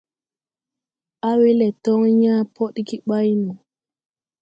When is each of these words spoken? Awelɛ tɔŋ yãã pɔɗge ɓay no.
Awelɛ 1.29 1.67
tɔŋ 1.83 2.01
yãã 2.21 2.37
pɔɗge 2.55 2.95
ɓay 3.07 3.29
no. 3.43 3.51